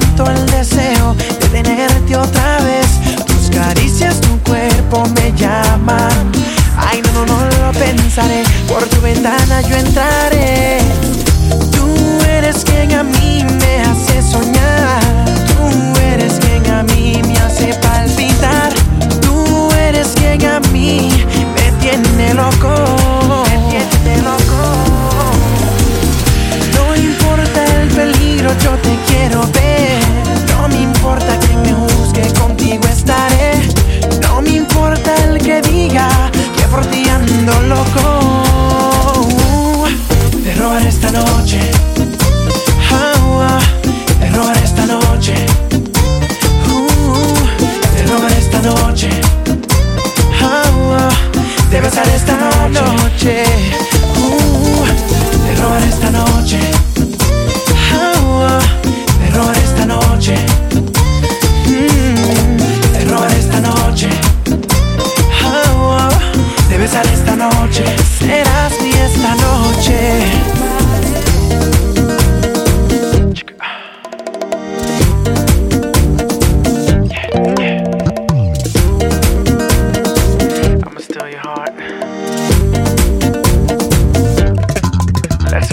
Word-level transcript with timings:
tanto 0.00 0.30
el 0.30 0.46
deseo 0.46 1.14
de 1.14 1.48
tenerte 1.48 2.16
otra 2.16 2.58
vez. 2.60 2.86
Tus 3.26 3.50
caricias, 3.50 4.20
tu 4.20 4.38
cuerpo 4.40 5.04
me 5.14 5.32
llama. 5.36 6.08
Ay, 6.76 7.02
no, 7.02 7.12
no, 7.12 7.36
no 7.36 7.44
lo 7.44 7.72
pensaré 7.78 8.42
por 8.68 8.84
tu 8.86 9.00
ventana 9.00 9.39
noche. 41.30 41.99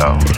Mexico. 0.00 0.29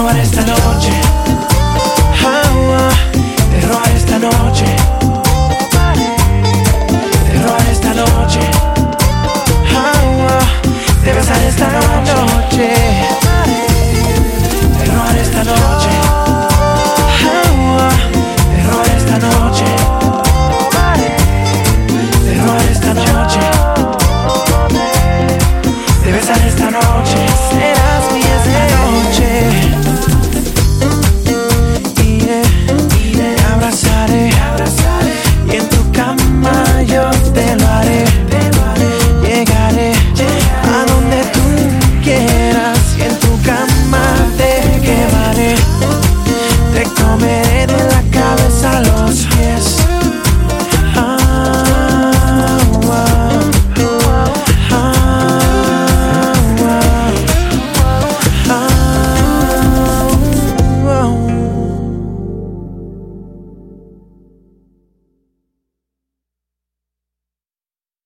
robaré 0.00 0.22
esta 0.22 0.40
noche. 0.40 0.92
Ah, 2.24 2.42
ah, 2.78 2.90
te 3.50 3.66
robaré 3.66 3.96
esta 3.96 4.18
noche. 4.18 5.19